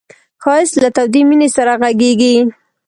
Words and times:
ښایست 0.43 0.75
له 0.83 0.89
تودې 0.95 1.21
مینې 1.29 1.49
سره 1.55 1.71
غږېږي 1.81 2.35